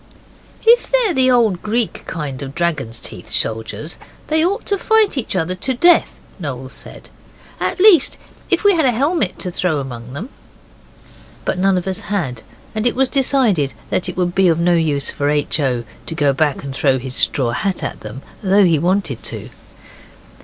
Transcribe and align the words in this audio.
'If 0.65 0.91
they're 0.91 1.13
the 1.13 1.29
old 1.29 1.61
Greek 1.61 2.05
kind 2.07 2.41
of 2.41 2.55
dragon's 2.55 2.99
teeth 2.99 3.29
soldiers, 3.29 3.99
they 4.29 4.43
ought 4.43 4.65
to 4.65 4.77
fight 4.79 5.15
each 5.15 5.35
other 5.35 5.53
to 5.53 5.75
death,' 5.75 6.17
Noel 6.39 6.69
said; 6.69 7.11
'at 7.59 7.79
least, 7.79 8.17
if 8.49 8.63
we 8.63 8.73
had 8.75 8.85
a 8.87 8.93
helmet 8.93 9.37
to 9.37 9.51
throw 9.51 9.77
among 9.79 10.13
them.' 10.13 10.29
But 11.45 11.59
none 11.59 11.77
of 11.77 11.85
us 11.87 11.99
had, 12.09 12.41
and 12.73 12.87
it 12.87 12.95
was 12.95 13.09
decided 13.09 13.75
that 13.91 14.09
it 14.09 14.17
would 14.17 14.33
be 14.33 14.47
of 14.47 14.59
no 14.59 14.73
use 14.73 15.11
for 15.11 15.29
H. 15.29 15.59
O. 15.59 15.83
to 16.07 16.15
go 16.15 16.33
back 16.33 16.63
and 16.63 16.73
throw 16.73 16.97
his 16.97 17.13
straw 17.15 17.51
hat 17.51 17.83
at 17.83 17.99
them, 17.99 18.23
though 18.41 18.65
he 18.65 18.79
wanted 18.79 19.21
to. 19.25 19.51